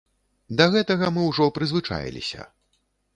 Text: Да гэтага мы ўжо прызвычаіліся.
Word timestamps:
Да 0.61 0.65
гэтага 0.75 1.09
мы 1.17 1.25
ўжо 1.25 1.45
прызвычаіліся. 1.57 2.47